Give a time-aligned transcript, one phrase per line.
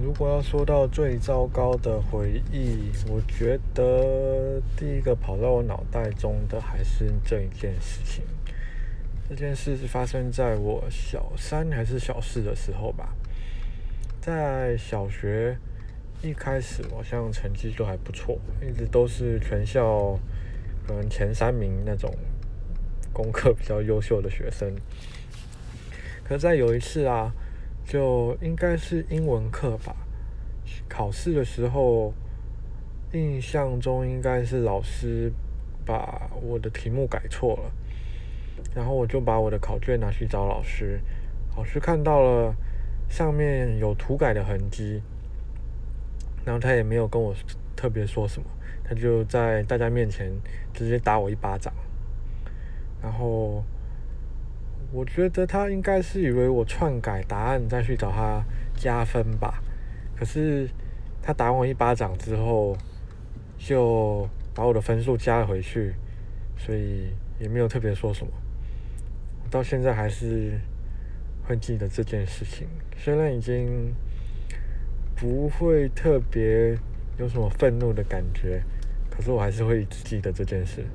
[0.00, 8.24] 如果要说到最糟糕的回忆，我觉得第一个跑到我脑袋中的还是这一件事情。
[9.28, 13.12] 这件事是发生在我小三还是小四的时候吧。
[14.20, 15.58] 在小学
[16.22, 20.18] 一开始，好像成绩就还不错，一直都是全校
[20.86, 22.14] 可能前三名那种
[23.12, 24.72] 功课比较优秀的学生。
[26.22, 27.32] 可在有一次啊。
[27.88, 29.96] 就应该是英文课吧。
[30.90, 32.12] 考试的时候，
[33.14, 35.32] 印象中应该是老师
[35.86, 37.72] 把我的题目改错了，
[38.74, 41.00] 然后我就把我的考卷拿去找老师，
[41.56, 42.54] 老师看到了
[43.08, 45.02] 上面有涂改的痕迹，
[46.44, 47.34] 然后他也没有跟我
[47.74, 48.46] 特别说什么，
[48.84, 50.30] 他就在大家面前
[50.74, 51.72] 直接打我一巴掌，
[53.02, 53.64] 然后。
[54.90, 58.42] 我觉得他应该是以为我篡改答案再去找他
[58.74, 59.62] 加分吧，
[60.16, 60.68] 可是
[61.20, 62.76] 他打我一巴掌之后，
[63.58, 65.94] 就把我的分数加了回去，
[66.56, 68.32] 所以也没有特别说什么。
[69.50, 70.58] 到现在还是
[71.46, 73.94] 会记得这件事情，虽然已经
[75.14, 76.78] 不会特别
[77.18, 78.62] 有什么愤怒的感觉，
[79.10, 80.86] 可是我还是会记得这件事。